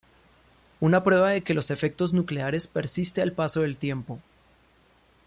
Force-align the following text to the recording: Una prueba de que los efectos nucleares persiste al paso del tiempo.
Una 0.79 1.03
prueba 1.03 1.29
de 1.29 1.43
que 1.43 1.53
los 1.53 1.69
efectos 1.69 2.11
nucleares 2.11 2.65
persiste 2.67 3.21
al 3.21 3.33
paso 3.33 3.61
del 3.61 3.77
tiempo. 3.77 4.19